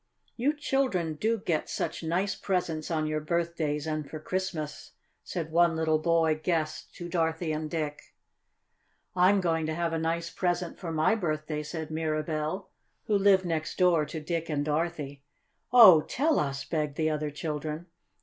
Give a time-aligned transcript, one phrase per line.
[0.35, 4.93] "You children do get such nice presents on your birthdays and for Christmas,"
[5.23, 8.15] said one little boy guest to Dorothy and Dick.
[9.15, 12.71] "I'm going to have a nice present for my birthday," said Mirabell,
[13.03, 15.21] who lived next door to Dick and Dorothy.
[15.71, 17.85] "Oh, tell us!" begged the other children.